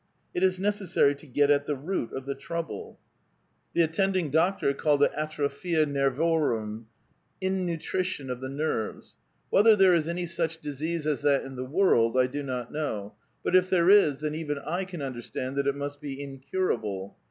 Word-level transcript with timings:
It 0.33 0.41
is 0.41 0.59
necessary 0.59 1.13
to 1.13 1.27
get 1.27 1.51
at 1.51 1.67
the 1.67 1.75
root 1.75 2.11
of 2.11 2.25
the 2.25 2.33
trouble. 2.33 2.97
The 3.75 3.81
402 3.81 3.81
A 3.83 3.83
VITAL 3.83 3.83
QUESTION. 3.83 4.01
attending 4.01 4.31
doctor 4.31 4.73
called 4.73 5.03
it 5.03 5.11
atropJiia 5.11 5.85
nervorum— 5.85 6.85
innutrition 7.39 8.31
of 8.31 8.41
the 8.41 8.49
nerves. 8.49 9.13
Whether 9.51 9.75
there 9.75 9.93
is 9.93 10.07
any 10.07 10.25
such 10.25 10.57
disease 10.57 11.05
as 11.05 11.21
that 11.21 11.43
in 11.43 11.55
the 11.55 11.63
world 11.65 12.17
I 12.17 12.25
do 12.25 12.41
not 12.41 12.71
know; 12.71 13.13
but 13.43 13.55
if 13.55 13.69
there 13.69 13.91
is, 13.91 14.21
then 14.21 14.33
even 14.33 14.57
I 14.57 14.85
can 14.85 15.03
under 15.03 15.21
stand 15.21 15.55
that 15.57 15.67
it 15.67 15.75
must 15.75 16.01
be 16.01 16.19
incurable. 16.19 17.15